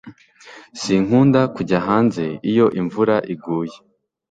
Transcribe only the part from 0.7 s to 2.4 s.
Sinkunda kujya hanze